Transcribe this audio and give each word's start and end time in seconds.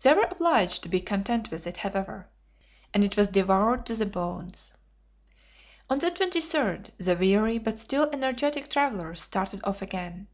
They 0.00 0.14
were 0.14 0.22
obliged 0.22 0.84
to 0.84 0.88
be 0.88 1.00
content 1.00 1.50
with 1.50 1.66
it, 1.66 1.78
however, 1.78 2.28
and 2.94 3.02
it 3.02 3.16
was 3.16 3.26
devoured 3.28 3.84
to 3.86 3.96
the 3.96 4.06
bones. 4.06 4.72
On 5.90 5.98
the 5.98 6.12
23d 6.12 6.92
the 6.98 7.16
weary 7.16 7.58
but 7.58 7.76
still 7.80 8.08
energetic 8.12 8.70
travelers 8.70 9.22
started 9.22 9.58
off 9.64 9.82
again. 9.82 10.28